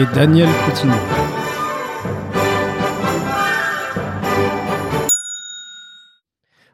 [0.00, 1.27] Et Daniel Coutinho.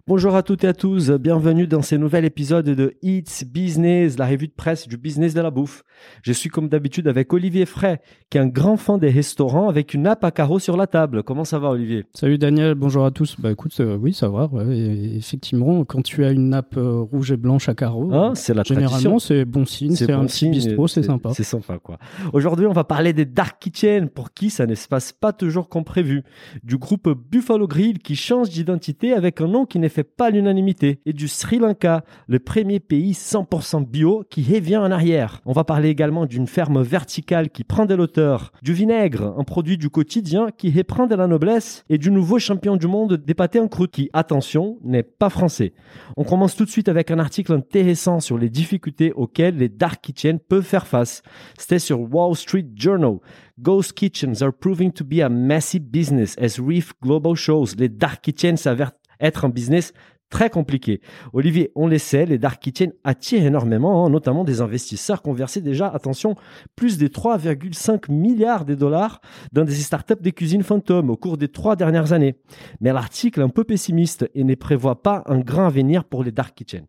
[0.07, 4.27] Bonjour à toutes et à tous, bienvenue dans ce nouvel épisode de It's Business, la
[4.27, 5.83] revue de presse du business de la bouffe.
[6.23, 7.97] Je suis comme d'habitude avec Olivier Fray,
[8.29, 11.23] qui est un grand fan des restaurants avec une nappe à carreaux sur la table.
[11.23, 12.05] Comment ça va Olivier?
[12.13, 13.37] Salut Daniel, bonjour à tous.
[13.41, 14.45] Bah écoute, euh, oui, ça va.
[14.49, 18.33] ouais, et effectivement, quand tu as une nappe euh, rouge et blanche à carreaux, Hein,
[18.35, 19.19] C'est la généralement tradition.
[19.19, 21.31] c'est bon signe, c'est bon un petit signe, bistrot, c'est sympa.
[21.33, 21.97] C'est sympa quoi.
[22.35, 25.71] Aujourd'hui, on va parler des dark kitchen pour qui ça ne se passe pas toujours
[25.71, 26.25] comme prévu.
[26.63, 31.01] Du groupe Buffalo Grill qui change d'identité avec un nom qui ne fait pas l'unanimité
[31.07, 35.41] et du Sri Lanka, le premier pays 100% bio qui revient en arrière.
[35.47, 39.79] On va parler également d'une ferme verticale qui prend de l'auteur, du vinaigre, un produit
[39.79, 43.61] du quotidien qui reprend de la noblesse et du nouveau champion du monde des pâtés
[43.61, 45.75] en croûte qui, attention, n'est pas français.
[46.17, 50.03] On commence tout de suite avec un article intéressant sur les difficultés auxquelles les dark
[50.03, 51.23] kitchens peuvent faire face.
[51.57, 53.19] C'était sur Wall Street Journal.
[53.61, 57.77] Ghost kitchens are proving to be a messy business as Reef Global shows.
[57.79, 59.93] Les dark kitchens s'avèrent être un business
[60.31, 61.01] très compliqué.
[61.33, 65.33] Olivier, on le sait, les dark kitchens attirent énormément, hein, notamment des investisseurs qui ont
[65.33, 66.35] versé déjà, attention,
[66.75, 69.21] plus de 3,5 milliards de dollars
[69.53, 72.35] dans des startups de cuisine fantôme au cours des trois dernières années.
[72.81, 76.33] Mais l'article est un peu pessimiste et ne prévoit pas un grand avenir pour les
[76.33, 76.87] dark kitchens.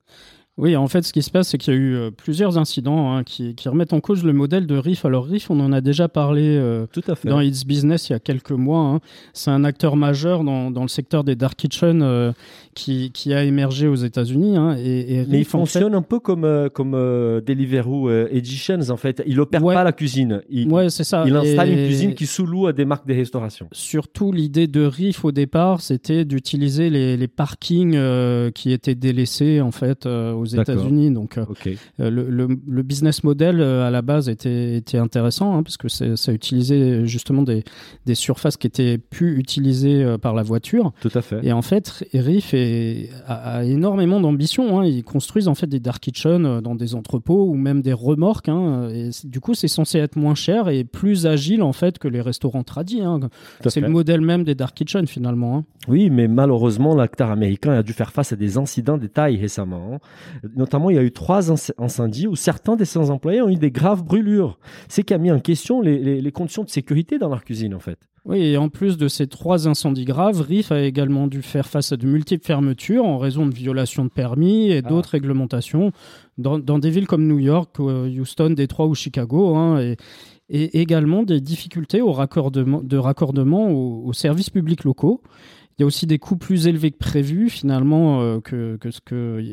[0.58, 3.14] Oui, en fait, ce qui se passe, c'est qu'il y a eu euh, plusieurs incidents
[3.14, 5.03] hein, qui, qui remettent en cause le modèle de Riff.
[5.03, 7.28] Alors Riff, on en a déjà parlé euh, Tout à fait.
[7.28, 8.80] dans It's Business il y a quelques mois.
[8.80, 9.00] hein.
[9.33, 12.32] C'est un acteur majeur dans, dans le secteur des dark kitchen euh,
[12.73, 14.55] qui, qui a émergé aux États-Unis.
[14.55, 14.77] hein.
[14.80, 16.92] et, et Mais il Riff, en fait, fonctionne un peu comme, comme
[17.45, 19.23] Deliveroo Editions, en fait.
[19.27, 19.73] Il opère Ouais.
[19.73, 20.42] pas la cuisine.
[20.49, 21.26] Il, ouais, c'est ça.
[21.27, 23.67] il installe Et- une cuisine qui sous-loue à des marques de restauration.
[23.73, 27.99] Surtout, l'idée de Riff au départ, c'était d'utiliser les, les parkings
[28.54, 30.61] qui étaient délaissés en fait euh, aux.
[30.61, 31.11] États-Unis.
[31.11, 31.45] Donc, euh,
[32.00, 35.78] euh, le, le- le business model euh, à la base était, était intéressant hein, parce
[35.78, 37.64] que ça utilisait justement des,
[38.06, 40.92] des surfaces qui étaient plus utilisées euh, par la voiture.
[41.02, 41.39] Tout à fait.
[41.45, 44.80] Et en fait, Riff est- a, a énormément d'ambition.
[44.80, 44.86] hein.
[44.86, 48.50] Ils construisent en fait des dark kitchen euh, dans des entrepôts ou même des remorques.
[48.50, 48.89] hein.
[48.89, 52.22] Et du coup, c'est censé être moins cher et plus agile en fait que les
[52.22, 53.02] restaurants tradis.
[53.02, 53.20] hein.
[53.67, 55.64] C'est le modèle même des dark kitchen finalement.
[55.88, 60.00] Oui, mais malheureusement, l'acteur américain a dû faire face à des incidents de taille récemment.
[60.56, 63.56] Notamment, il y a eu trois inc- incendies où certains de ses employés ont eu
[63.56, 64.58] des graves brûlures.
[64.88, 67.73] C'est qui a mis en question les, les- les conditions de sécurité dans leur cuisine,
[67.73, 67.98] en fait.
[68.26, 71.92] Oui, et en plus de ces trois incendies graves, Riff a également dû faire face
[71.92, 75.92] à de multiples fermetures en raison de violations de permis et d'autres réglementations
[76.40, 79.96] dans, dans des villes comme New York, euh, Houston, Détroit ou Chicago, hein, et,
[80.50, 85.22] et également des difficultés au raccordement, de raccordement aux, aux services publics locaux.
[85.77, 89.02] Il y a aussi des coûts plus élevés que prévu, finalement, euh, que, que ce
[89.03, 89.43] que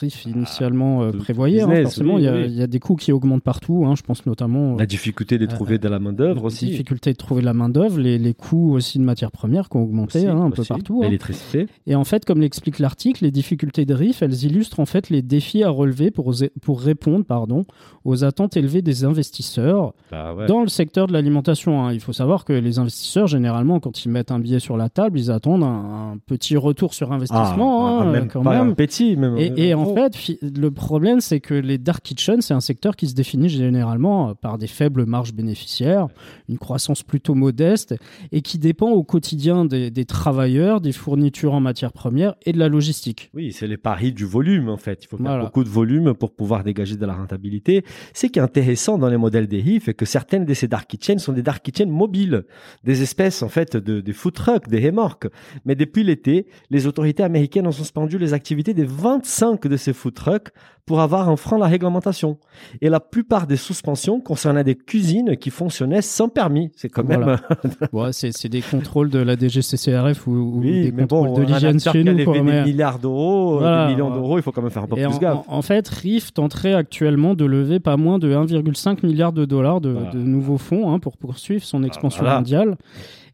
[0.00, 1.60] Riff initialement euh, prévoyait.
[1.60, 1.82] hein.
[1.82, 2.44] Forcément, oui, il, y a, oui.
[2.46, 3.84] il y a des coûts qui augmentent partout.
[3.86, 3.94] hein.
[3.94, 6.64] Je pense notamment euh, La difficulté de trouver de la main-d'œuvre la aussi.
[6.66, 9.82] difficulté de trouver de la main-d'œuvre, les, les coûts aussi de matières premières qui ont
[9.82, 11.00] augmenté Aussi, hein, un peu partout.
[11.02, 11.06] hein.
[11.08, 11.66] L'électricité.
[11.86, 15.20] Et en fait, comme l'explique l'article, les difficultés de RIF, elles illustrent en fait les
[15.20, 17.66] défis à relever pour, pour répondre pardon,
[18.06, 20.46] aux attentes élevées des investisseurs Bah ouais.
[20.46, 21.84] dans le secteur de l'alimentation.
[21.84, 21.92] hein.
[21.92, 25.18] Il faut savoir que les investisseurs, généralement, quand ils mettent un billet sur la table,
[25.18, 28.70] ils attendent un, un petit retour sur investissement, Ah, hein, même quand pas même.
[28.70, 29.36] un petit, même.
[29.36, 33.06] Et, et en fait, le problème, c'est que les dark kitchens, c'est un secteur qui
[33.08, 36.06] se définit généralement euh, par des faibles marges bénéficiaires,
[36.48, 37.94] une croissance plutôt modeste,
[38.32, 42.58] et qui dépend au quotidien des, des travailleurs, des fournitures en matières premières et de
[42.58, 43.30] la logistique.
[43.34, 45.04] Oui, c'est les paris du volume en fait.
[45.04, 45.44] Il faut faire Voilà.
[45.44, 47.84] beaucoup de volume pour pouvoir dégager de la rentabilité.
[48.14, 50.88] Ce qui est intéressant dans les modèles des RIF, c'est que certaines de ces dark
[50.88, 52.44] kitchens sont des dark kitchens mobiles,
[52.84, 55.28] des espèces en fait de, de food trucks, des remorques.
[55.64, 60.14] Mais depuis l'été, les autorités américaines ont suspendu les activités des 25 de ces food
[60.14, 60.48] trucks
[60.84, 62.38] pour avoir enfreint la réglementation.
[62.80, 66.70] Et la plupart des suspensions concernaient des cuisines qui fonctionnaient sans permis.
[66.76, 67.40] C'est quand même Voilà.
[67.92, 71.38] Ouais, c'est c'est des contrôles de la DGCCRF ou, ou oui, des mais contrôles bon,
[71.38, 72.24] de l'hygiène chez nous.
[72.24, 74.22] quoi, des mais- milliards d'euros, Voilà, des millions voilà.
[74.22, 75.38] d'euros, il faut quand même faire un peu Et plus en, gaffe.
[75.48, 79.80] en- en fait, RIF tenterait actuellement de lever pas moins de 1,5 milliard de dollars
[79.80, 80.10] de, Voilà.
[80.10, 82.36] de nouveaux fonds hein, pour poursuivre son expansion voilà.
[82.36, 82.76] mondiale.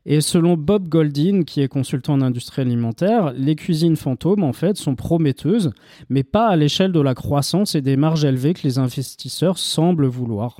[0.05, 4.77] Et selon Bob Goldin, qui est consultant en industrie alimentaire, les cuisines fantômes, en fait,
[4.77, 5.73] sont prometteuses,
[6.09, 10.07] mais pas à l'échelle de la croissance et des marges élevées que les investisseurs semblent
[10.07, 10.59] vouloir.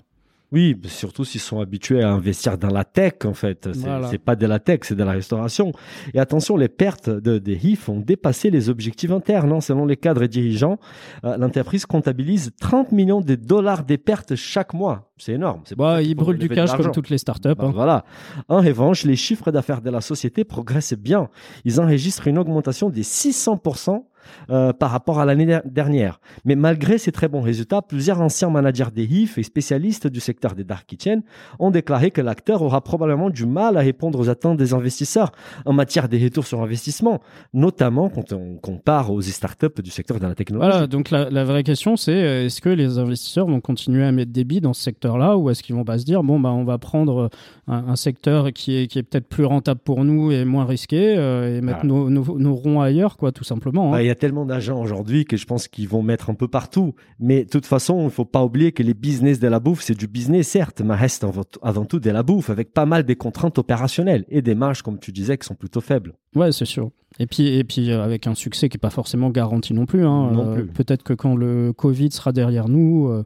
[0.53, 3.69] Oui, mais surtout s'ils sont habitués à investir dans la tech, en fait.
[3.73, 4.11] C'est Voilà.
[4.25, 5.73] pas de la tech, c'est de la restauration.
[6.15, 9.53] Et attention, les pertes de, des HIF ont dépassé les objectifs internes.
[9.53, 9.61] hein.
[9.61, 10.79] Selon les cadres et dirigeants,
[11.25, 15.11] euh, l'entreprise comptabilise 30 millions de dollars des pertes chaque mois.
[15.17, 15.63] C'est énorme.
[15.65, 17.49] C'est Bah, ils brûlent du cash comme toutes les startups.
[17.57, 17.73] Bah, hein.
[17.75, 18.05] Voilà.
[18.49, 21.29] En revanche, les chiffres d'affaires de la société progressent bien.
[21.65, 24.05] Ils enregistrent une augmentation des 600%
[24.51, 26.21] euh, par rapport à l'année der- dernière.
[26.45, 30.55] Mais malgré ces très bons résultats, plusieurs anciens managers des HIF et spécialistes du secteur
[30.55, 31.23] des dark kitchen
[31.59, 35.33] ont déclaré que l'acteur aura probablement du mal à répondre aux attentes des investisseurs
[35.67, 37.21] en matière des retours sur investissement,
[37.53, 40.71] notamment quand on compare aux startups du secteur de la technologie.
[40.71, 44.13] Voilà, donc la, la vraie question c'est euh, est-ce que les investisseurs vont continuer à
[44.13, 46.51] mettre des billes dans ce secteur-là ou est-ce qu'ils vont pas se dire bon bah
[46.53, 47.31] on va prendre
[47.69, 51.15] un, un secteur qui est, qui est peut-être plus rentable pour nous et moins risqué
[51.17, 51.87] euh, et mettre Ah.
[51.87, 53.89] nos, nos, nos ronds ailleurs quoi tout simplement.
[53.95, 53.99] hein.
[53.99, 56.95] Bah, y a tellement d'agents aujourd'hui que je pense qu'ils vont mettre un peu partout.
[57.19, 59.83] Mais de toute façon, il ne faut pas oublier que les business de la bouffe,
[59.83, 61.25] c'est du business, certes, mais reste
[61.63, 64.99] avant, tout de la bouffe, avec pas mal des contraintes opérationnelles et des marges, comme
[64.99, 66.15] tu disais, qui sont plutôt faibles.
[66.35, 66.91] Ouais, c'est sûr.
[67.19, 70.05] Et puis, et puis euh, avec un succès qui n'est pas forcément garanti non plus.
[70.07, 70.31] hein.
[70.33, 70.67] Non Euh, plus.
[70.69, 73.25] Peut-être que quand le Covid sera derrière nous, euh,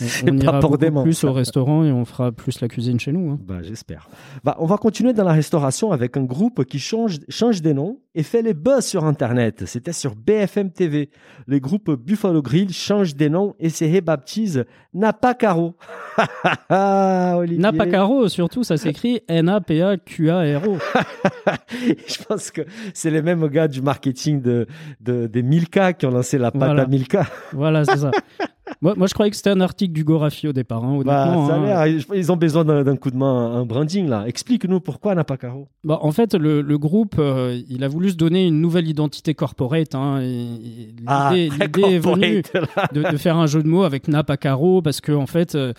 [0.00, 2.98] on, C'est on pas ira beaucoup plus au restaurant et on fera plus la cuisine
[2.98, 3.30] chez nous.
[3.32, 3.38] hein.
[3.46, 4.08] Bah, j'espère.
[4.44, 7.98] Bah, on va continuer dans la restauration avec un groupe qui change, change des noms
[8.14, 9.64] et fait les buzz sur Internet.
[9.66, 11.10] C'était sur BFM TV.
[11.46, 14.64] Le groupe Buffalo Grill change des noms et se rebaptise
[14.94, 15.76] Napa Caro.
[16.70, 17.58] Olivier.
[17.58, 20.78] Napacaro, surtout, ça s'écrit N-A-P-A-Q-A-R-O.
[22.08, 22.62] Je pense que
[22.94, 24.66] c'est les mêmes gars du marketing de,
[25.00, 26.82] de- des Milka qui ont lancé la pâte Voilà.
[26.82, 27.26] à Milka.
[27.52, 28.10] voilà, c'est ça.
[28.82, 30.82] moi, moi, je croyais que c'était un article du Gorafi au départ.
[30.84, 31.86] hein, Bah, ça hein.
[31.98, 34.24] Je- Ils ont besoin d'un coup de main, un branding là.
[34.26, 35.68] Explique-nous pourquoi Napa Caro.
[35.84, 39.34] Bah, en fait, le, le groupe, euh, il a voulu se donner une nouvelle identité
[39.34, 39.94] corporate.
[39.94, 40.46] hein, et
[41.60, 42.42] L'idée est venue
[42.92, 45.72] de, de faire un jeu de mots avec Napa Caro parce que en fait, euh,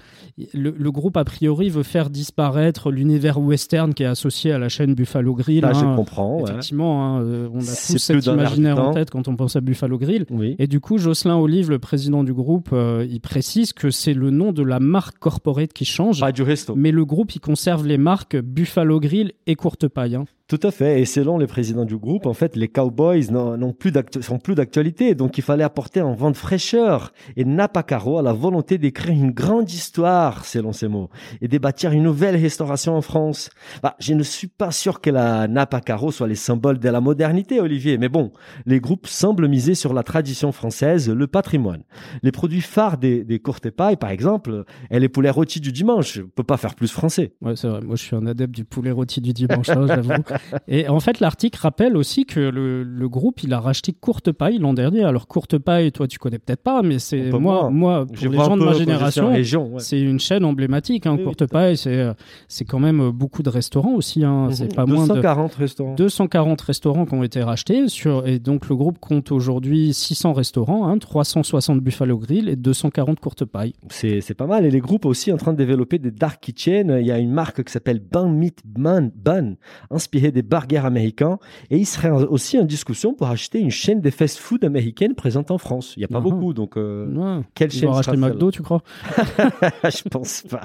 [0.53, 4.69] le, le groupe a priori veut faire disparaître l'univers western qui est associé à la
[4.69, 5.61] chaîne Buffalo Grill.
[5.61, 5.95] Là, je hein.
[5.95, 6.43] comprends.
[6.45, 10.25] Effectivement, euh, on a tous cet imaginaire en tête quand on pense à Buffalo Grill.
[10.29, 10.55] Oui.
[10.59, 14.29] Et du coup, Jocelyn Olive, le président du groupe, euh, il précise que c'est le
[14.29, 16.19] nom de la marque corporate qui change.
[16.19, 16.75] Pas du resto.
[16.75, 20.15] Mais le groupe, il conserve les marques Buffalo Grill et Courte Paille.
[20.15, 20.25] hein.
[20.51, 20.99] Tout à fait.
[20.99, 25.15] Et selon les présidents du groupe, en fait, les Cowboys n'ont plus sont plus d'actualité.
[25.15, 27.13] Donc, il fallait apporter un vent de fraîcheur.
[27.37, 31.09] Et Napa Caro a la volonté d'écrire une grande histoire, selon ces mots,
[31.39, 33.49] et de bâtir une nouvelle restauration en France.
[33.81, 36.99] Bah, je ne suis pas sûr que la Napa Caro soit les symboles de la
[36.99, 37.97] modernité, Olivier.
[37.97, 38.33] Mais bon,
[38.65, 41.83] les groupes semblent miser sur la tradition française, le patrimoine.
[42.23, 46.19] Les produits phares des, des courtes pailles, par exemple, et les poulets rôtis du dimanche,
[46.21, 47.35] on peut pas faire plus français.
[47.39, 47.79] Ouais, c'est vrai.
[47.79, 50.11] Moi, je suis un adepte du poulet rôti du dimanche, hein, j'avoue.
[50.67, 54.57] Et en fait, l'article rappelle aussi que le, le groupe, il a racheté Courte Paille
[54.57, 55.03] l'an dernier.
[55.03, 57.69] Alors, Courte Paille, toi, tu connais peut-être pas, mais c'est moi, moins.
[57.69, 59.79] moi, pour les gens de ma génération, ouais.
[59.79, 61.05] c'est une chaîne emblématique.
[61.05, 61.45] Hein, Oui, Courte.
[61.45, 62.13] Paille, c'est euh,
[62.47, 64.23] c'est quand même euh, beaucoup de restaurants aussi.
[64.23, 64.49] Hein.
[64.51, 65.95] C'est pas moins de 240 restaurants.
[65.95, 67.87] 240 restaurants qui ont été rachetés.
[67.87, 73.19] Sur, et donc, le groupe compte aujourd'hui 600 restaurants, hein, 360 Buffalo Grill et 240
[73.19, 73.73] Courte Paille.
[73.89, 74.65] C'est pas mal.
[74.65, 76.97] Et les groupes aussi en train de développer des dark kitchen.
[76.99, 79.55] Il y a une marque qui s'appelle Bun Meat Bun, Bun,
[79.89, 81.37] inspirée des burgers américains.
[81.69, 85.57] Et il serait aussi en discussion pour acheter une chaîne de fast-food américaine présente en
[85.57, 85.93] France.
[85.97, 86.23] Il n'y a pas Mhm.
[86.23, 87.07] beaucoup, donc euh,
[87.37, 87.43] Ouais.
[87.55, 88.81] quelle Ils chaîne vont racheter McDo, tu crois?
[89.83, 90.63] Je pense pas.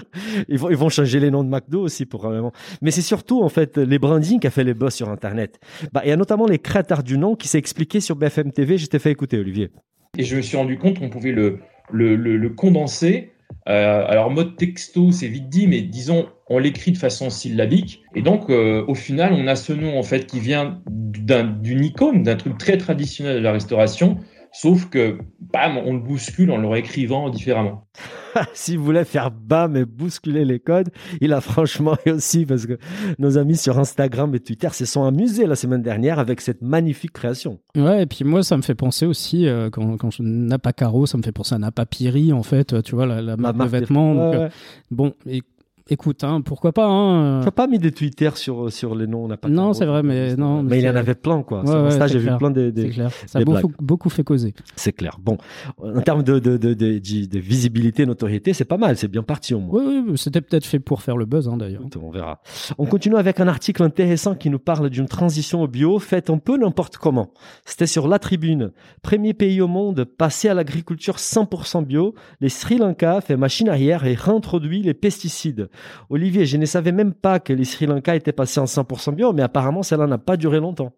[0.49, 2.53] Ils vont, ils vont changer les noms de McDo aussi probablement.
[2.83, 5.59] Mais c'est surtout en fait les branding qui a fait les boss sur Internet.
[5.93, 8.79] Bah, il y a notamment les créateurs du nom qui s'est expliqué sur BFM TV.
[8.79, 9.71] Je t'ai fait écouter, Olivier.
[10.19, 11.59] Et je me suis rendu compte qu'on pouvait le,
[11.91, 13.33] le, le, le condenser.
[13.69, 18.03] Euh, alors, mode texto, c'est vite dit, mais disons, on l'écrit de façon syllabique.
[18.15, 21.85] Et donc, euh, au final, on a ce nom, en fait, qui vient d'un- d'une
[21.85, 24.19] icône, d'un truc très traditionnel de la restauration.
[24.53, 25.19] Sauf que,
[25.53, 27.87] bam, on le bouscule en le réécrivant différemment.
[28.55, 30.89] S'il voulait faire bam et bousculer les codes,
[31.21, 32.79] il a franchement réussi parce que
[33.19, 37.13] nos amis sur Instagram et Twitter se sont amusés la semaine dernière avec cette magnifique
[37.13, 37.59] création.
[37.77, 41.05] Ouais, et puis moi, ça me fait penser aussi, euh, quand, quand je Napa Caro,
[41.07, 43.59] ça me fait penser à Napa Piri, en fait, tu vois, la, la marque de
[43.59, 44.15] marque vêtements.
[44.15, 44.51] donc, Ouais, euh, ouais.
[44.91, 45.43] bon, et-
[45.89, 49.25] écoute, hein, pourquoi pas, hein, Tu n'as pas mis des Twitter sur, sur les noms,
[49.25, 50.63] on n'a pas Non, c'est vrai, mais non.
[50.63, 51.63] Mais il y en avait plein, quoi.
[51.63, 53.11] Ouais, c'est j'ai vu plein de, des- C'est clair.
[53.27, 54.55] Ça a beaucoup, beaucoup fait causer.
[54.77, 55.19] C'est clair.
[55.23, 55.39] Bon,
[55.79, 59.23] en termes de, de, de, de, de- de visibilité, notoriété, c'est pas mal, c'est bien
[59.23, 59.81] parti au moins.
[59.83, 61.83] Oui, oui, c'était peut-être fait pour faire le buzz, hein, d'ailleurs.
[62.03, 62.41] On verra.
[62.79, 66.39] On continue avec un article intéressant qui nous parle d'une transition au bio faite un
[66.39, 67.31] peu n'importe comment.
[67.65, 68.73] C'était sur La Tribune.
[69.03, 74.05] Premier pays au monde passé à l'agriculture 100% bio, les Sri Lanka fait machine arrière
[74.05, 75.69] et réintroduit les pesticides.
[76.11, 79.33] Olivier, je ne savais même pas que les Sri Lanka étaient passés en 100% bio,
[79.33, 80.93] mais apparemment cela n'a pas duré longtemps.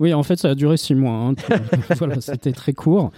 [0.00, 1.12] Oui, en fait, ça a duré six mois.
[1.14, 1.34] hein.
[2.20, 3.12] c'était très court.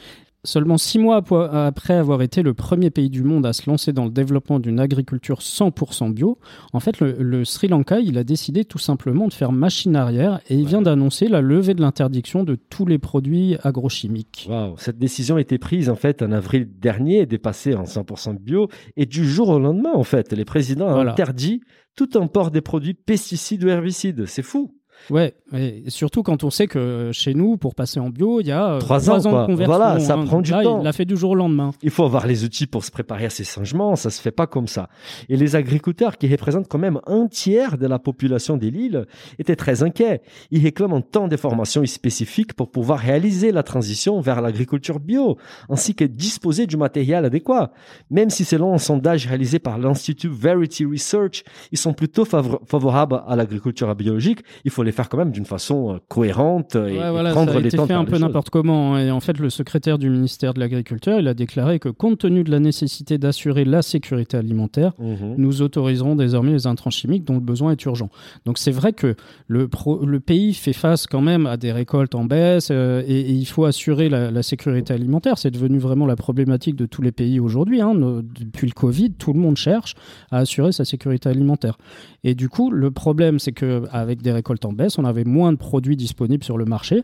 [0.46, 1.22] Seulement six mois
[1.52, 4.78] après avoir été le premier pays du monde à se lancer dans le développement d'une
[4.78, 6.38] agriculture 100% bio,
[6.72, 10.40] en fait, le, le Sri Lanka, il a décidé tout simplement de faire machine arrière
[10.48, 14.46] et il vient d'annoncer la levée de l'interdiction de tous les produits agrochimiques.
[14.48, 18.68] Waouh, cette décision a été prise en fait en avril dernier, dépassée en 100% bio,
[18.96, 21.60] et du jour au lendemain en fait, les présidents ont interdit
[21.96, 24.26] tout import des produits pesticides ou herbicides.
[24.26, 24.75] C'est fou.
[25.10, 28.52] Ouais, et surtout quand on sait que chez nous, pour passer en bio, il y
[28.52, 29.42] a euh, Trois ans, quoi.
[29.42, 29.76] de conversion.
[29.76, 30.24] Voilà, ça hein.
[30.26, 30.80] prend du Là, temps.
[30.80, 31.70] Il l'a fait du jour au lendemain.
[31.82, 34.46] Il faut avoir les outils pour se préparer à ces changements, ça se fait pas
[34.46, 34.88] comme ça.
[35.28, 39.06] Et les agriculteurs, qui représentent quand même un tiers de la population de l'île,
[39.38, 40.22] étaient très inquiets.
[40.50, 45.36] Ils réclament un temps de formation spécifique pour pouvoir réaliser la transition vers l'agriculture bio,
[45.68, 47.70] ainsi que disposer du matériel adéquat.
[48.10, 53.22] Même si selon un sondage réalisé par l'Institut Verity Research, ils sont plutôt favor- favorables
[53.26, 56.90] à l'agriculture biologique, il faut les faire quand même d'une façon euh, cohérente et, Ouais,
[57.08, 58.94] et voilà, prendre ça a les été temps de fait faire un peu n'importe comment.
[58.94, 59.00] hein.
[59.06, 62.42] Et en fait, le secrétaire du ministère de l'Agriculture, il a déclaré que compte tenu
[62.44, 65.34] de la nécessité d'assurer la sécurité alimentaire, Mhm.
[65.36, 68.08] nous autoriserons désormais les intrants chimiques dont le besoin est urgent.
[68.46, 69.14] Donc c'est vrai que
[69.48, 73.20] le, pro- le pays fait face quand même à des récoltes en baisse euh, et,
[73.20, 75.38] et il faut assurer la, la sécurité alimentaire.
[75.38, 77.80] C'est devenu vraiment la problématique de tous les pays aujourd'hui.
[77.80, 77.94] hein.
[77.96, 79.94] Depuis le Covid, tout le monde cherche
[80.30, 81.76] à assurer sa sécurité alimentaire.
[82.24, 85.50] Et du coup, le problème, c'est que avec des récoltes en baisse, on avait moins
[85.52, 87.02] de produits disponibles sur le marché.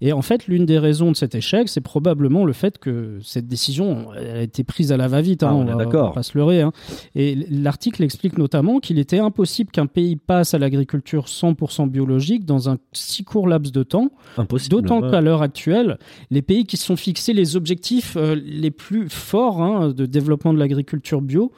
[0.00, 3.48] Et en fait, l'une des raisons de cet échec, c'est probablement le fait que cette
[3.48, 5.42] décision elle a été prise à la va-vite.
[5.42, 5.48] hein.
[5.50, 6.60] Ah, on est va- pas se leurrer.
[6.62, 6.72] hein.
[7.14, 12.68] Et l'article explique notamment qu'il était impossible qu'un pays passe à l'agriculture 100% biologique dans
[12.68, 14.70] un si court laps de temps, Impossible.
[14.70, 15.10] d'autant ouais.
[15.10, 15.98] qu'à l'heure actuelle,
[16.30, 20.52] les pays qui se sont fixés les objectifs euh, les plus forts hein, de développement
[20.52, 21.52] de l'agriculture bio,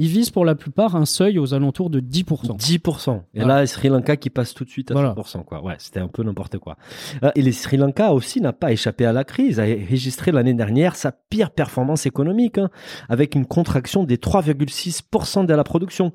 [0.00, 2.56] ils visent pour la plupart un seuil aux alentours de 10%.
[2.56, 3.20] 10%.
[3.34, 3.60] Et Voilà.
[3.60, 5.14] là, Sri Lanka qui passe tout de suite à Voilà.
[5.14, 5.44] 100%.
[5.44, 5.62] Quoi.
[5.62, 6.76] Ouais, c'était un peu n'importe quoi.
[7.22, 10.54] Euh, et le Sri Lanka aussi n'a pas échappé à la crise, a enregistré l'année
[10.54, 12.70] dernière sa pire performance économique, hein,
[13.08, 16.12] avec une contraction des 3,6% de la production.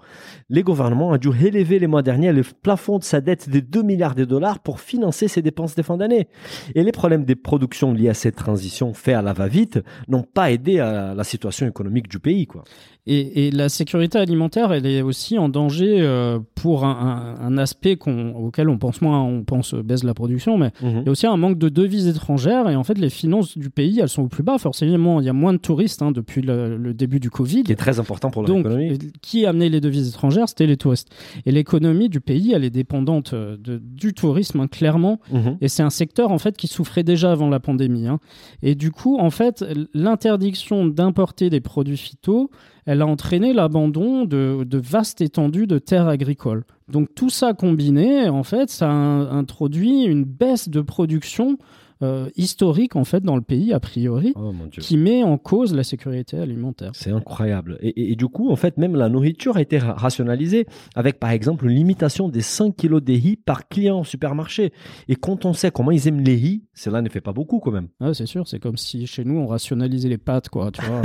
[0.49, 3.83] Les gouvernements ont dû élever les mois derniers le plafond de sa dette de 2
[3.83, 6.27] milliards de dollars pour financer ses dépenses de fin d'année.
[6.73, 10.51] Et les problèmes des productions liés à cette transition faite à la va-vite n'ont pas
[10.51, 12.47] aidé à la situation économique du pays.
[12.47, 12.63] Quoi.
[13.07, 17.58] Et, et la sécurité alimentaire, elle est aussi en danger euh, pour un, un- un
[17.58, 17.98] aspect
[18.36, 21.00] auquel on pense moins, on pense euh, baisse de la production, mais Mhm.
[21.01, 23.70] il y a aussi un manque de devises étrangères et en fait les finances du
[23.70, 24.58] pays, elles sont au plus bas.
[24.58, 27.63] Forcément, il y a moins de touristes hein, depuis le, le début du Covid.
[27.63, 28.91] Qui est très important pour l'économie.
[28.94, 31.10] euh, qui amenait les devises étrangères C'était les touristes.
[31.46, 35.20] Et l'économie du pays, elle est dépendante de, du tourisme, hein, clairement.
[35.32, 35.58] Mhm.
[35.62, 38.08] Et c'est un secteur en fait qui souffrait déjà avant la pandémie.
[38.08, 38.20] hein.
[38.63, 39.63] Et du coup, en fait,
[39.94, 42.50] l'interdiction d'importer des produits phyto,
[42.85, 46.63] elle a entraîné l'abandon de, vastes étendues de terres agricoles.
[46.87, 51.57] Donc tout ça combiné, en fait, ça a introduit une baisse de production
[52.01, 55.83] euh, historique en fait dans le pays a priori, Oh qui met en cause la
[55.83, 56.91] sécurité alimentaire.
[56.93, 57.77] C'est incroyable.
[57.81, 61.19] Et, et- et du coup, en fait, même la nourriture a été ra- rationalisée avec,
[61.19, 64.71] par exemple, une limitation des 5 kilos de riz par client au supermarché.
[65.07, 67.71] Et quand on sait comment ils aiment les riz, cela ne fait pas beaucoup quand
[67.71, 67.87] même.
[68.01, 70.71] Ah, c'est sûr, c'est comme si chez nous on rationalisait les pâtes, quoi.
[70.71, 71.01] Tu vois,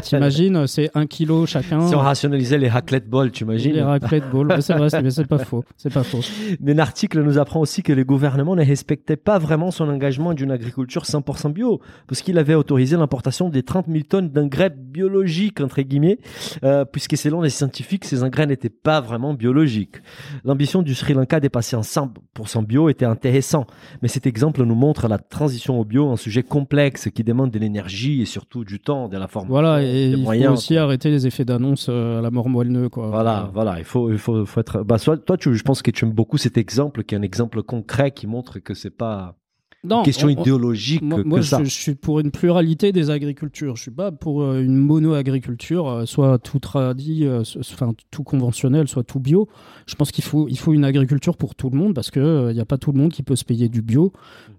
[0.00, 1.86] t'imagines, c'est un kilo chacun.
[1.86, 4.48] Si on rationalisait les raclette balls, tu les imagines raclette ball.
[4.48, 5.64] Ouais, c'est vrai, mais c'est pas faux.
[5.76, 6.20] C'est pas faux.
[6.60, 10.50] Mais l'article nous apprend aussi que le gouvernement ne respectait pas vraiment son engagement d'une
[10.50, 15.82] agriculture 100% bio, parce qu'il avait autorisé l'importation des 30 000 tonnes d'engrais biologiques, entre
[15.82, 16.18] guillemets,
[16.62, 19.96] euh, puisque selon les scientifiques, ces engrais n'étaient pas vraiment biologiques.
[20.44, 23.66] L'ambition du Sri Lanka de passer en 100% bio était intéressant,
[24.02, 27.58] mais cet exemple nous montre la transition au bio, un sujet complexe qui demande de
[27.58, 30.46] l'énergie et surtout du temps, de la formation, Voilà, et des il moyens.
[30.48, 33.08] faut aussi arrêter les effets d'annonce euh, à la mort moelle quoi.
[33.08, 34.82] Voilà, voilà, il faut, il faut, faut être.
[34.82, 37.22] Bah, soit, toi, tu, je pense que tu aimes beaucoup cet exemple, qui est un
[37.22, 39.36] exemple concret qui montre que c'est pas
[39.84, 41.58] Non, question on- on- idéologique Moi, que moi, ça.
[41.58, 43.76] je, je suis pour une pluralité des agricultures.
[43.76, 48.88] Je suis pas pour euh, une mono-agriculture, euh, soit tout tradit, euh, enfin tout conventionnel,
[48.88, 49.48] soit tout bio.
[49.86, 52.54] Je pense qu'il faut, il faut une agriculture pour tout le monde parce que il
[52.54, 54.12] n'y a pas tout le monde qui peut se payer du bio.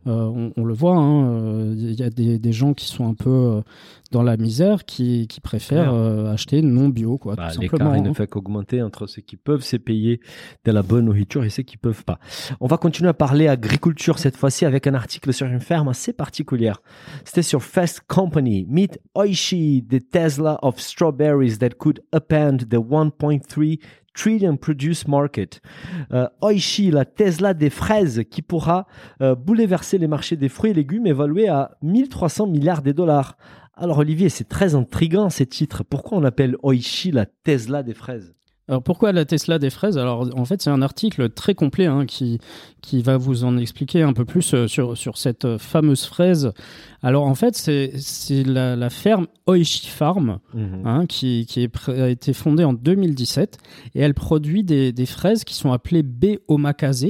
[0.07, 3.15] Euh, on, on le voit, hein, il y a des, des gens qui sont un
[3.15, 3.61] peu
[4.11, 8.09] dans la misère qui, qui préfèrent euh, acheter non bio, quoi, Bah, tout L'écart, ne
[8.09, 8.13] hein.
[8.13, 10.21] fait qu'augmenter entre ceux qui peuvent se payer
[10.63, 12.19] de la bonne nourriture et ceux qui peuvent pas.
[12.59, 16.13] On va continuer à parler agriculture cette fois-ci avec un article sur une ferme assez
[16.13, 16.81] particulière.
[17.23, 18.65] C'était sur Fast Company.
[18.69, 23.79] Meet Oishi, the Tesla of strawberries that could upend the 1.3
[24.15, 25.61] trillion produce market.
[26.13, 28.87] Euh, Oishi, la Tesla des fraises qui pourra
[29.21, 33.37] euh, bouleverser les marchés des fruits et légumes évalués à 1300 milliards de dollars.
[33.77, 35.83] Alors Olivier, c'est très intriguant ces titres.
[35.83, 38.33] Pourquoi on appelle Oishi la Tesla des fraises?
[38.67, 39.95] Alors pourquoi la Tesla des fraises?
[39.97, 42.39] Alors en fait c'est un article très complet hein, qui,
[42.81, 46.51] qui va vous en expliquer un peu plus euh, sur, sur cette euh, fameuse fraise.
[47.03, 47.91] Alors en fait c'est
[48.43, 50.81] la, la ferme Oishi Farm Mhm.
[50.85, 53.57] hein, qui, qui est a été fondée en 2017
[53.93, 57.05] et elle produit des, des fraises qui sont appelées B omakase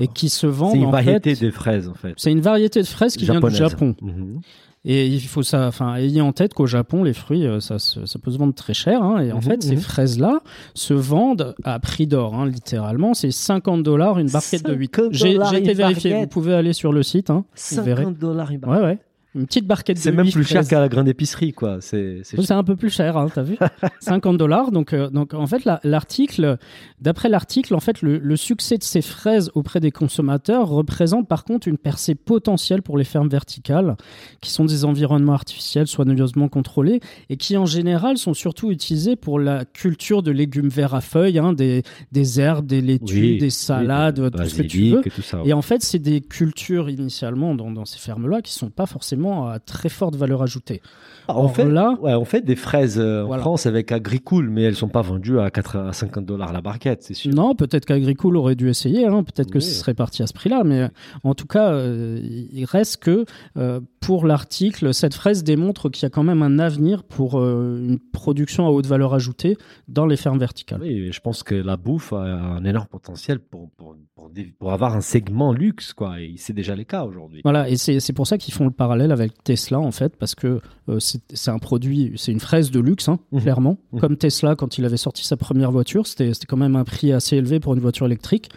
[0.00, 1.44] et qui se vendent C'est une en variété fait.
[1.44, 2.14] des fraises en fait.
[2.16, 3.58] C'est une variété de fraises qui Japonaise.
[3.58, 3.94] vient du Japon.
[4.00, 4.40] Mhm.
[4.88, 8.18] Et il faut ça, enfin, ayez en tête qu'au Japon, les fruits, euh, ça, ça
[8.22, 9.02] peut se vendre très cher.
[9.02, 9.80] hein, et en Mhm, fait, ces mhm.
[9.80, 10.38] fraises-là
[10.74, 13.12] se vendent à prix d'or, hein, littéralement.
[13.12, 14.96] C'est 50 dollars une barquette de 8.
[14.96, 16.14] 50 J'ai été vérifié.
[16.20, 17.30] Vous pouvez aller sur le site.
[17.30, 18.04] Hein, vous verrez.
[18.04, 18.80] 50 dollars une barquette.
[18.82, 18.98] Ouais, ouais.
[19.36, 21.78] Une petite barquette de C'est même plus cher qu'à la grande épicerie, quoi.
[21.80, 23.56] C'est un peu plus cher, hein, t'as vu
[24.00, 24.70] 50 dollars.
[24.72, 26.56] Donc, euh, donc, en fait, la- l'article,
[27.00, 31.44] d'après l'article, en fait, le, le succès de ces fraises auprès des consommateurs représente par
[31.44, 33.96] contre une percée potentielle pour les fermes verticales,
[34.40, 39.38] qui sont des environnements artificiels soigneusement contrôlés et qui, en général, sont surtout utilisés pour
[39.38, 43.50] la culture de légumes verts à feuilles, hein, des, des herbes, des laitues, Oui, des
[43.50, 45.46] salades, oui, tout ce que tu basilic veux.
[45.48, 49.25] et en fait, c'est des cultures initialement dans, dans ces fermes-là qui sont pas forcément
[49.48, 50.80] à très forte valeur ajoutée.
[51.28, 53.42] Ah, on fait, là- ouais, on fait des fraises euh, en Voilà.
[53.42, 57.02] France avec Agricool, mais elles sont pas vendues à, 4, à 50 dollars la barquette,
[57.02, 57.34] c'est sûr.
[57.34, 59.64] Non, peut-être qu'Agricool aurait dû essayer, hein, peut-être que Oui.
[59.64, 60.88] ce serait parti à ce prix-là, mais euh,
[61.24, 63.24] en tout cas, euh, il reste que
[63.56, 67.80] euh, pour l'article, cette fraise démontre qu'il y a quand même un avenir pour euh,
[67.88, 69.56] une production à haute valeur ajoutée
[69.88, 70.80] dans les fermes verticales.
[70.80, 74.72] Oui, je pense que la bouffe a un énorme potentiel pour, pour, pour, des- pour
[74.72, 76.20] avoir un segment luxe, quoi.
[76.20, 77.40] Et c'est déjà le cas aujourd'hui.
[77.42, 80.60] Voilà, et c'est pour ça qu'ils font le parallèle avec Tesla, en fait, parce que
[80.88, 83.40] euh, c'est un produit, c'est une fraise de luxe, hein, Mhm.
[83.40, 83.78] clairement.
[83.92, 84.00] Mhm.
[84.00, 87.36] Comme Tesla, quand il avait sorti sa première voiture, c'était quand même un prix assez
[87.36, 88.50] élevé pour une voiture électrique.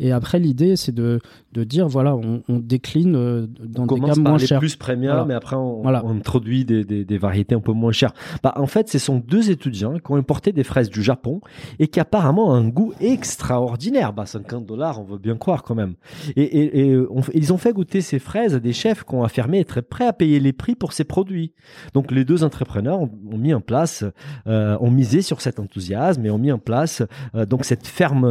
[0.00, 1.20] Et après, l'idée, c'est de,
[1.52, 4.58] de dire, voilà, on, on décline euh, dans On des gammes moins chères.
[4.58, 5.24] plus premium, Voilà.
[5.26, 6.02] mais après on, Voilà.
[6.04, 8.12] on introduit des, des, des variétés un peu moins chères.
[8.42, 11.40] Bah, en fait, ce sont deux étudiants qui ont importé des fraises du Japon
[11.78, 14.12] et qui apparemment ont un goût extraordinaire.
[14.12, 15.94] Bah, 50 dollars, on veut bien croire quand même.
[16.36, 19.22] Et, et, et on- ils ont fait goûter ces fraises à des chefs qui ont
[19.22, 21.52] affirmé être prêts à payer les prix pour ces produits.
[21.94, 24.04] Donc les deux entrepreneurs ont, ont mis en place,
[24.46, 27.02] euh, ont misé sur cet enthousiasme et ont mis en place
[27.34, 28.26] euh, donc cette ferme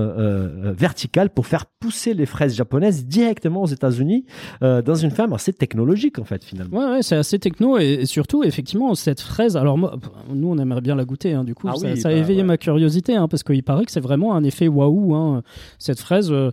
[0.77, 4.25] verticale pour faire pousser les fraises japonaises directement aux États-Unis
[4.63, 6.77] euh, dans une ferme assez technologique en fait finalement.
[6.77, 9.55] Ouais, ouais, c'est assez techno et, et surtout, effectivement, cette fraise.
[9.57, 9.97] Alors, moi,
[10.33, 11.33] nous, on aimerait bien la goûter.
[11.33, 12.47] hein, du coup, Ah ça, oui, ça a bah, éveillé ouais.
[12.47, 15.15] ma curiosité hein, parce qu'il paraît que c'est vraiment un effet waouh.
[15.15, 15.43] Hein,
[15.77, 16.51] cette fraise, euh,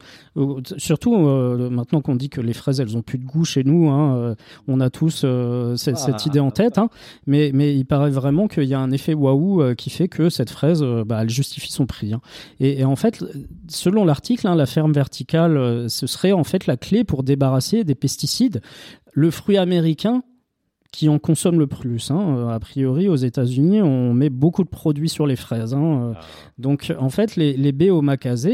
[0.77, 3.89] surtout euh, maintenant qu'on dit que les fraises, elles ont plus de goût chez nous.
[3.89, 4.35] Hein, euh,
[4.69, 6.07] on a tous euh, cette, Ah.
[6.07, 6.79] cette idée en tête.
[6.79, 6.89] Hein,
[7.27, 10.51] mais, mais il paraît vraiment qu'il y a un effet waouh qui fait que cette
[10.51, 12.13] fraise, euh, bah, elle justifie son prix.
[12.13, 12.21] hein.
[12.61, 13.25] Et, et en fait,
[13.69, 17.85] selon l'article, hein, la ferme verticale, euh, ce serait en fait la clé pour débarrasser
[17.85, 18.61] des pesticides.
[19.13, 20.23] Le fruit américain
[20.93, 22.11] qui en consomme le plus.
[22.11, 22.37] hein.
[22.39, 25.75] Euh, A priori, aux États-Unis, on met beaucoup de produits sur les fraises.
[25.75, 25.87] hein.
[26.03, 26.13] Euh,
[26.59, 28.49] Donc, en fait, les, les baies omakase,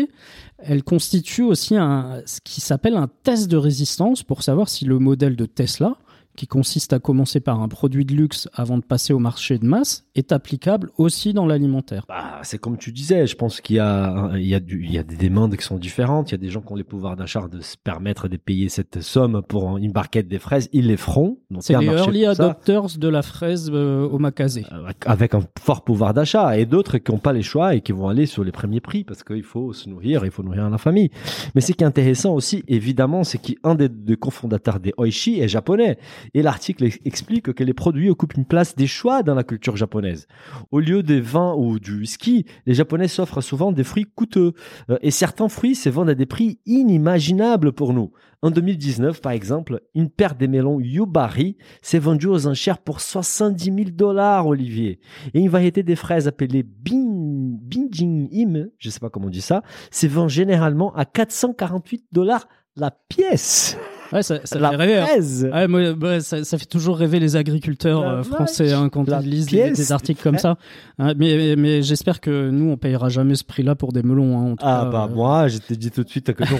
[0.59, 4.99] elles constituent aussi un, ce qui s'appelle un test de résistance pour savoir si le
[4.99, 5.97] modèle de Tesla,
[6.37, 9.67] qui consiste à commencer par un produit de luxe avant de passer au marché de
[9.67, 12.05] masse, est applicable aussi dans l'alimentaire.
[12.09, 14.93] Bah, c'est comme tu disais, je pense qu'il y a, il y, a du- il
[14.93, 16.31] y a des demandes qui sont différentes.
[16.31, 18.69] Il y a des gens qui ont les pouvoirs d'achat de se permettre de payer
[18.69, 20.69] cette somme pour une barquette des fraises.
[20.73, 21.39] Ils les feront.
[21.61, 22.31] C'est les early ça.
[22.31, 24.61] adopters de la fraise euh, omakase.
[24.71, 27.93] avec- avec un fort pouvoir d'achat et d'autres qui n'ont pas les choix et qui
[27.93, 30.79] vont aller sur les premiers prix parce qu'il faut se nourrir, il faut nourrir la
[30.79, 31.11] famille.
[31.55, 35.49] Mais ce qui est intéressant aussi, évidemment, c'est qu'un des deux cofondateurs des Oishi est
[35.49, 35.99] japonais
[36.35, 39.77] et l'article ex- explique que les produits occupent une place des choix dans la culture
[39.77, 40.27] japonaise.
[40.71, 44.53] Au lieu des vins ou du whisky, les Japonais s'offrent souvent des fruits coûteux
[44.91, 48.13] Euh, et certains fruits se vendent à des prix inimaginables pour nous.
[48.43, 53.65] En 2019, par exemple, une paire des melons Yubari s'est vendue aux enchères pour 70
[53.65, 54.99] 000 dollars, Olivier.
[55.35, 59.41] Et une variété des fraises appelée Bin, Binjin Im, je sais pas comment on dit
[59.41, 63.77] ça, se vend généralement à 448 dollars la pièce.
[64.13, 64.99] Ouais, ça, ça la fait rêver.
[64.99, 65.07] hein.
[65.07, 65.49] fraise.
[65.53, 69.21] Ouais, moi, moi, ça, ça fait toujours rêver les agriculteurs euh, français hein, quand La
[69.23, 70.57] ils lisent des, articles comme ça.
[70.99, 74.39] Hein, mais mais, mais j'espère que nous, on payera jamais ce prix-là pour des melons.
[74.39, 75.15] hein, en tout Ah cas, bah euh.
[75.15, 76.59] moi, je t'ai dit tout de suite que non.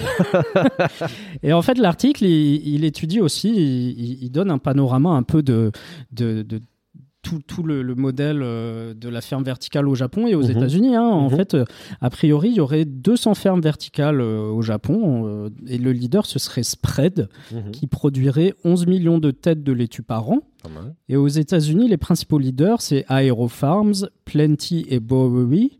[1.43, 5.43] Et en fait, l'article, il, il étudie aussi, il, il donne un panorama un peu
[5.43, 5.71] de,
[6.11, 6.61] de, de
[7.23, 10.51] tout, tout le, le modèle euh, de la ferme verticale au Japon et aux Mhm.
[10.51, 10.95] États-Unis.
[10.95, 11.01] hein.
[11.01, 11.35] En Mhm.
[11.37, 11.65] fait, euh,
[12.01, 16.37] a priori, il y aurait 200 fermes verticales euh, au Japon et le leader, ce
[16.37, 17.71] serait Spread, Mhm.
[17.71, 20.39] qui produirait 11 millions de têtes de laitue par an.
[21.09, 25.77] Et aux États-Unis, les principaux leaders, c'est Aero Farms, Plenty et Bowery.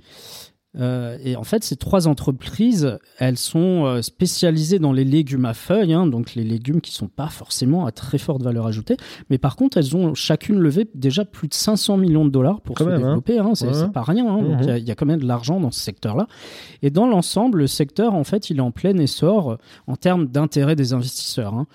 [0.79, 5.53] Euh, et en fait, ces trois entreprises, elles sont euh, spécialisées dans les légumes à
[5.53, 8.97] feuilles, hein, donc les légumes qui sont pas forcément à très forte valeur ajoutée.
[9.29, 12.75] Mais par contre, elles ont chacune levé déjà plus de 500 millions de dollars pour
[12.75, 13.07] Quand se même, hein.
[13.09, 13.37] développer.
[13.39, 13.51] hein.
[13.53, 13.73] c'est Ouais.
[13.73, 14.27] c'est pas rien.
[14.27, 14.41] hein.
[14.41, 14.57] Mhm.
[14.77, 16.27] il y y, a quand même de l'argent dans ce secteur-là.
[16.81, 19.55] Et dans l'ensemble, le secteur, en fait, il est en plein essor euh,
[19.87, 21.65] en termes d'intérêt des investisseurs.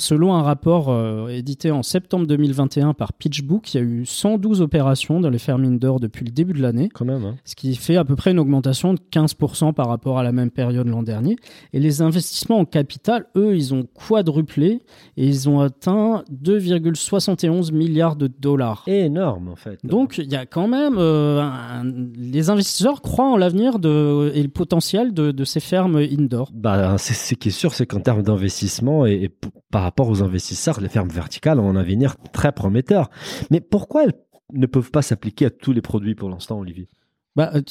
[0.00, 4.60] Selon un rapport euh, édité en septembre 2021 par PitchBook, il y a eu 112
[4.62, 7.24] opérations dans les fermes indoor depuis le début de l'année Quand même.
[7.24, 7.34] hein.
[7.44, 10.50] ce qui fait à peu près une augmentation de 15% par rapport à la même
[10.52, 11.34] période l'an dernier.
[11.72, 14.82] Et les investissements en capital, eux, ils ont quadruplé
[15.16, 18.84] et ils ont atteint 2,71 milliards de dollars.
[18.86, 19.78] Énorme, en fait.
[19.84, 20.94] Donc, il y a quand même.
[20.98, 21.82] euh, un-
[22.16, 26.50] les investisseurs croient en l'avenir de- et le potentiel de, de ces fermes indoor.
[26.54, 29.30] Bah, c'est ce qui est sûr, c'est qu'en termes d'investissement et, et
[29.70, 33.10] par rapport aux investisseurs, les fermes verticales ont un avenir très prometteur.
[33.50, 34.14] Mais pourquoi elles
[34.52, 36.88] ne peuvent pas s'appliquer à tous les produits pour l'instant, Olivier?
[37.36, 37.62] Bah, euh,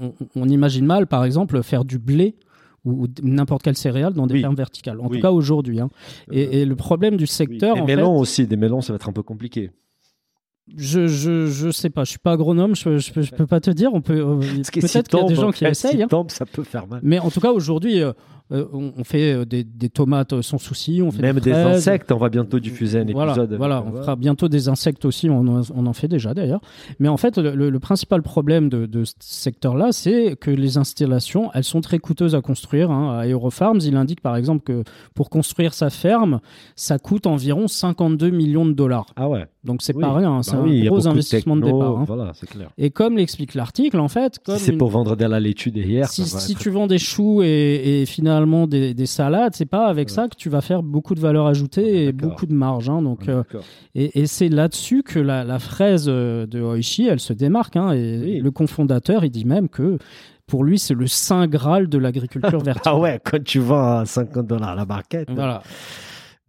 [0.00, 2.36] on, on imagine mal, par exemple, faire du blé
[2.84, 4.40] ou, ou n'importe quelle céréale dans des Oui.
[4.40, 5.00] fermes verticales.
[5.00, 5.16] En Oui.
[5.18, 5.80] tout cas, aujourd'hui.
[5.80, 5.90] hein.
[6.32, 8.96] Et, et le problème du secteur, Des en mélons fait, aussi, des mélons, ça va
[8.96, 9.70] être un peu compliqué.
[10.76, 13.58] Je, je, je sais pas, je suis pas agronome, je, je, peux- je peux pas
[13.60, 13.94] te dire.
[13.94, 15.92] On peut euh, peut-être s'il qu'il y a des gens qui essayent.
[15.92, 16.08] s'il hein.
[16.08, 17.00] tombe, ça peut faire mal.
[17.02, 18.12] Mais en tout cas, aujourd'hui, euh,
[18.52, 21.52] euh, on, on fait euh, des, des tomates euh, sans souci, on fait Même des
[21.52, 23.54] insectes, on va bientôt diffuser un Voilà, épisode.
[23.56, 26.60] voilà, on fera bientôt des insectes aussi, on en, on en fait déjà d'ailleurs.
[26.98, 31.64] Mais en fait, le, principal problème de, de ce secteur-là, c'est que les installations, elles
[31.64, 32.90] sont très coûteuses à construire.
[32.90, 33.18] hein.
[33.18, 34.82] À Aerofarms, il indique par exemple que
[35.14, 36.40] pour construire sa ferme,
[36.76, 39.06] ça coûte environ 52 millions de dollars.
[39.16, 39.46] Ah ouais.
[39.64, 40.02] Donc c'est Oui.
[40.02, 41.98] pas rien, hein, c'est Bah un oui, y a gros de investissement de, techno, départ.
[41.98, 42.04] hein.
[42.06, 42.70] Voilà, c'est clair.
[42.78, 46.24] Et comme l'explique l'article, en fait, c'est une- pour vendre de la laitue derrière, si,
[46.24, 49.66] ça va si être- tu vends des choux et, et finalement des, des salades, c'est
[49.66, 52.88] pas avec ça que tu vas faire beaucoup de valeur ajoutée et beaucoup de marge.
[52.88, 53.02] hein.
[53.02, 53.42] donc, euh,
[53.94, 57.76] et, et c'est là-dessus que la, la fraise euh, de Oishi, elle se démarque.
[57.76, 57.92] hein.
[57.92, 58.40] et Oui.
[58.40, 59.98] le cofondateur, il dit même que
[60.46, 62.94] pour lui, c'est le saint graal de l'agriculture verticale.
[62.94, 65.28] Ah ouais, quand tu vends à 50 dollars la barquette.
[65.30, 65.62] Voilà,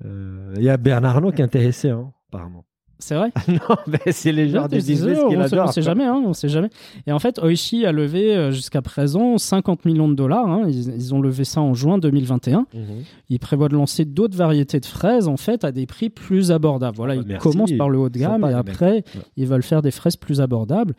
[0.06, 2.64] euh, Il y a Bernard Arnault qui est intéressé, hein, apparemment.
[3.00, 3.32] C'est vrai.
[3.48, 5.68] non, mais c'est les genres de business qu'il on sait, adore.
[5.70, 5.86] on sait quoi.
[5.92, 6.70] jamais, hein, on sait jamais.
[7.08, 10.48] Et en fait, Oishi a levé euh, jusqu'à présent 50 millions de dollars.
[10.48, 10.66] hein.
[10.68, 12.66] Ils, ils ont levé ça en juin 2021.
[12.74, 12.84] Mhm.
[13.30, 16.98] Ils prévoient de lancer d'autres variétés de fraises en fait à des prix plus abordables.
[16.98, 17.50] Voilà, bah, ils merci.
[17.50, 19.04] commencent par le haut de gamme Sympa, et après Ouais.
[19.38, 20.94] ils veulent faire des fraises plus abordables.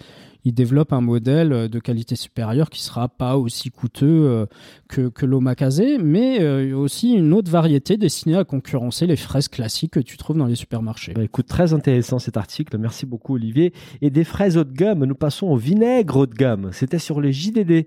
[0.44, 4.46] Ils développent un modèle euh, de qualité supérieure qui sera pas aussi coûteux euh,
[4.88, 9.92] que, que l'omakase, mais euh, aussi une autre variété destinée à concurrencer les fraises classiques
[9.92, 11.12] que tu trouves dans les supermarchés.
[11.14, 12.76] Bah, écoute, très intéressant cet article.
[12.78, 13.72] Merci beaucoup, Olivier.
[14.02, 16.70] Et des fraises haut de gamme, nous passons au vinaigre haut de gamme.
[16.72, 17.86] C'était sur les JDD.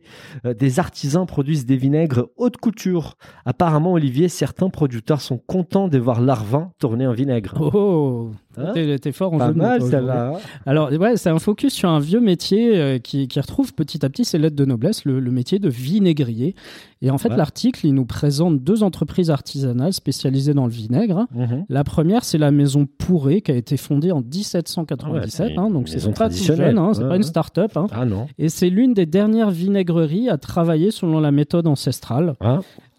[0.57, 3.17] Des artisans produisent des vinaigres haute couture.
[3.45, 7.55] Apparemment, Olivier, certains producteurs sont contents de voir leur vin tourner en vinaigre.
[7.73, 10.33] Oh, Hein t'es t'es fort en Pas jeu de mots, mal, celle-là.
[10.65, 14.09] Alors, ouais, c'est un focus sur un vieux métier euh, qui, qui retrouve petit à
[14.09, 16.55] petit ses lettres de noblesse, le, le métier de vinaigrier.
[17.01, 17.35] Et en fait, Ouais.
[17.37, 21.27] l'article, il nous présente deux entreprises artisanales spécialisées dans le vinaigre.
[21.33, 21.65] Mhm.
[21.67, 25.03] La première, c'est la maison Pourré, qui a été fondée en 1797.
[25.05, 26.67] Ah ouais, c'est hein, donc, c'est pas tout traditionnelle.
[26.75, 27.71] jeune, hein, c'est Ouais, pas une start-up.
[27.91, 28.27] Ah non.
[28.37, 32.35] Et c'est l'une des dernières vinaigreries à travailler selon la méthode ancestrale.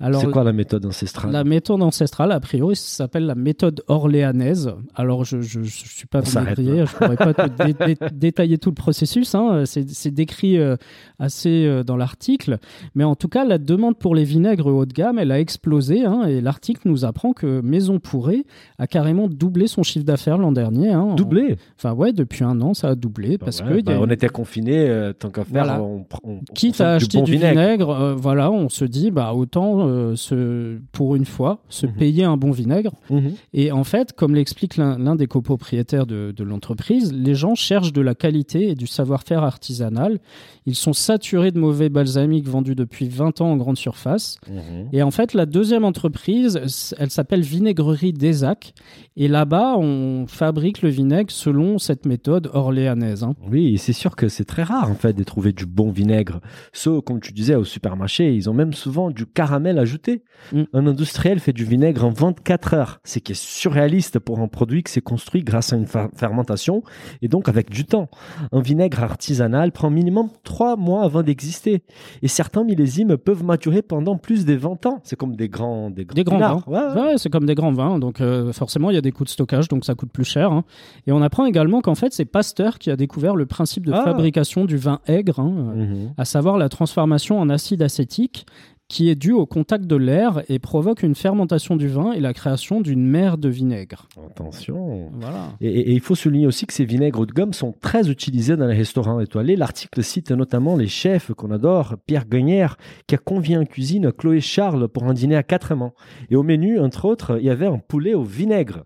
[0.06, 3.82] Alors, c'est quoi la méthode ancestrale la méthode ancestrale, a priori, ça s'appelle la méthode
[3.88, 4.70] orléanaise.
[4.94, 8.70] Alors, je ne suis pas vinaigrier, je ne pourrais pas te dé- dé- détailler tout
[8.70, 9.34] le processus.
[9.34, 9.62] hein.
[9.66, 10.76] C'est c'est décrit euh,
[11.18, 12.58] assez euh, dans l'article.
[12.94, 16.04] Mais en tout cas, la demande pour les vinaigres haut de gamme, elle a explosé.
[16.04, 18.44] hein, et l'article nous apprend que Maison Pourrée
[18.78, 20.90] a carrément doublé son chiffre d'affaires l'an dernier.
[20.92, 21.56] hein, Doublé?
[21.78, 23.38] Enfin, ouais, depuis un an, ça a doublé.
[23.38, 25.82] Parce Ouais, que bah, a on était confinés, euh, tant qu'à faire, Voilà.
[25.82, 29.10] on, pr- on, on Quitte à acheter bon du vinaigre, euh, voilà, on se dit,
[29.10, 31.92] bah, autant euh, se, pour une fois, se Mhm.
[31.94, 32.92] payer un bon vinaigre.
[33.10, 33.32] Mhm.
[33.52, 38.00] Et en fait, comme l'explique l'un des copropriétaires de, de l'entreprise, les gens cherchent de
[38.00, 40.18] la qualité et du savoir-faire artisanal.
[40.66, 44.38] Ils sont saturés de mauvais balsamiques vendus depuis 20 ans en grande surface.
[44.48, 44.88] Mhm.
[44.92, 48.74] Et en fait, la deuxième entreprise, elle s'appelle Vinaigrerie Desac.
[49.16, 53.22] Et là-bas, on fabrique le vinaigre selon cette méthode orléanaise.
[53.22, 53.34] hein.
[53.50, 56.40] Oui, et c'est sûr que c'est très rare en fait de trouver du bon vinaigre.
[56.72, 60.22] Ceux, comme tu disais, au supermarché, ils ont même souvent du caramel ajouté.
[60.52, 60.62] Mm.
[60.72, 64.82] Un industriel fait du vinaigre en 24 heures, ce qui est surréaliste pour un produit
[64.82, 66.82] qui s'est construit grâce à une fer- fermentation
[67.22, 68.08] et donc avec du temps.
[68.52, 71.82] Un vinaigre artisanal prend minimum 3 mois avant d'exister.
[72.22, 75.00] Et certains millésimes peuvent maturer pendant plus de 20 ans.
[75.04, 76.62] C'est comme des grands des grands, Des grands vins.
[76.66, 77.00] Ouais, ouais.
[77.02, 77.98] Ouais, c'est comme des grands vins.
[77.98, 80.52] Donc, euh, forcément, il y a des coûts de stockage, donc ça coûte plus cher.
[80.52, 80.64] hein.
[81.06, 84.02] Et on apprend également qu'en fait, c'est Pasteur qui a découvert le principe de Ah.
[84.04, 86.14] fabrication du vin aigre, hein, Mhm.
[86.18, 88.46] à savoir la transformation en acide acétique
[88.94, 92.32] qui est due au contact de l'air et provoque une fermentation du vin et la
[92.32, 94.06] création d'une mer de vinaigre.
[94.24, 95.10] Attention.
[95.20, 95.48] Voilà.
[95.60, 98.56] Et, et- et il faut souligner aussi que ces vinaigres de gomme sont très utilisés
[98.56, 99.56] dans les restaurants étoilés.
[99.56, 102.76] L'article cite notamment les chefs qu'on adore, Pierre Guenière,
[103.08, 105.94] qui a convié en cuisine Chloé Charles pour un dîner à quatre amants.
[106.30, 108.84] Et au menu, entre autres, il y avait un poulet au vinaigre.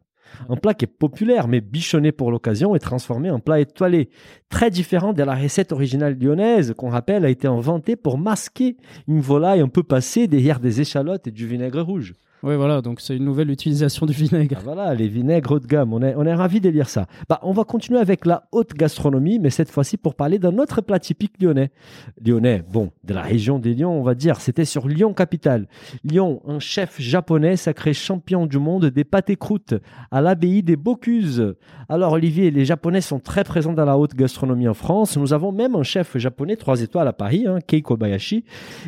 [0.49, 4.11] Un plat qui est populaire, mais bichonné pour l'occasion et transformé en plat étoilé.
[4.49, 9.21] Très différent de la recette originale lyonnaise, qu'on rappelle a été inventée pour masquer une
[9.21, 12.15] volaille un peu passée derrière des échalotes et du vinaigre rouge.
[12.45, 14.57] Oui, voilà, donc c'est une nouvelle utilisation du vinaigre.
[14.61, 17.07] Ah, voilà, les vinaigres haut de gamme, on est, on est ravis de lire ça.
[17.29, 20.81] Bah, on va continuer avec la haute gastronomie, mais cette fois-ci pour parler d'un autre
[20.81, 21.71] plat typique lyonnais.
[22.25, 25.67] Lyonnais, bon, de la région des Lyons, on va dire, c'était sur Lyon capitale.
[26.05, 29.75] Lyon, un chef japonais sacré champion du monde des pâtes et croûtes
[30.13, 31.55] à l'abbaye des Bocuse.
[31.89, 35.17] Alors Olivier, les Japonais sont très présents dans la haute gastronomie en France.
[35.17, 38.45] Nous avons même un chef japonais trois étoiles à Paris, hein, Kei Kobayashi.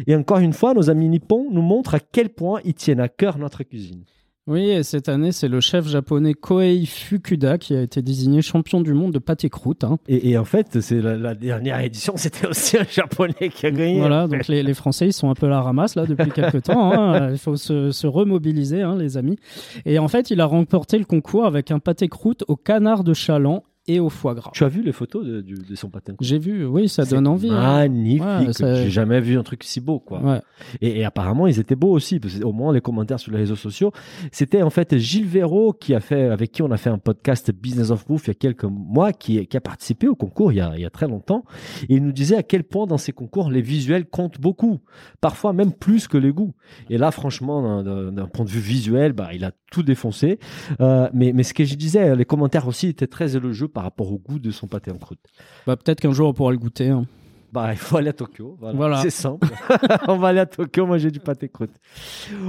[0.07, 3.09] Et encore une fois, nos amis nippons nous montrent à quel point ils tiennent à
[3.09, 4.05] cœur notre cuisine.
[4.47, 8.81] Oui, et cette année, c'est le chef japonais Kohei Fukuda qui a été désigné champion
[8.81, 9.85] du monde de pâte et croûte.
[9.85, 9.99] hein.
[10.09, 13.71] Et, et en fait, c'est la, la dernière édition, c'était aussi un japonais qui a
[13.71, 13.99] gagné.
[13.99, 16.63] Voilà, donc les, les Français, ils sont un peu à la ramasse là depuis quelques
[16.65, 16.93] temps.
[16.93, 17.31] hein.
[17.31, 19.37] Il faut se, se remobiliser, hein, les amis.
[19.85, 23.13] Et en fait, il a remporté le concours avec un pâté croûte au canard de
[23.15, 24.51] chaland et au foie gras.
[24.53, 27.15] Tu as vu les photos de, du- de son patin J'ai vu, oui, ça C'est
[27.15, 27.49] donne envie.
[27.51, 27.61] hein.
[27.89, 28.23] Magnifique.
[28.23, 30.23] Ouais, ça- J'ai jamais vu un truc si beau, quoi.
[30.23, 30.41] Ouais.
[30.81, 33.39] Et, et apparemment, ils étaient beaux aussi, parce que au moins les commentaires sur les
[33.39, 33.93] réseaux sociaux.
[34.33, 37.51] C'était en fait Gilles Véraud qui a fait, avec qui on a fait un podcast
[37.53, 40.57] Business of Bouffe il y a quelques mois, qui, qui a participé au concours il
[40.57, 41.45] y a, il y a très longtemps.
[41.89, 44.81] Et il nous disait à quel point dans ces concours, les visuels comptent beaucoup.
[45.21, 46.53] Parfois même plus que les goûts.
[46.91, 50.39] Et là, franchement, d'un- d'un d'un point de vue visuel, bah, il a tout défoncé.
[50.81, 54.13] Euh, mais, mais ce que je disais, les commentaires aussi étaient très élogieux par rapport
[54.13, 55.19] au goût de son pâté en croûte.
[55.67, 56.89] Bah, Peut-être qu'un jour on pourra le goûter.
[56.89, 57.05] hein.
[57.53, 58.57] Bah, il faut aller à Tokyo.
[58.61, 58.77] Voilà.
[58.77, 58.97] Voilà.
[59.03, 59.49] C'est simple.
[60.07, 61.73] On va aller à Tokyo manger du pâté croûte.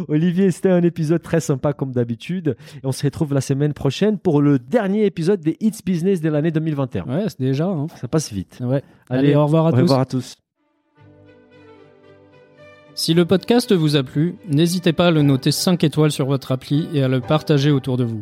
[0.07, 2.55] Olivier, c'était un épisode très sympa comme d'habitude.
[2.75, 6.29] Et on se retrouve la semaine prochaine pour le dernier épisode des Hits Business de
[6.29, 7.05] l'année 2021.
[7.05, 7.65] Ouais, c'est déjà.
[7.65, 7.87] hein.
[7.99, 8.59] Ça passe vite.
[8.61, 8.83] Ouais.
[9.09, 9.79] Allez, au revoir à au tous.
[9.81, 10.35] revoir à tous.
[12.93, 16.51] Si le podcast vous a plu, n'hésitez pas à le noter 5 étoiles sur votre
[16.51, 18.21] appli et à le partager autour de vous.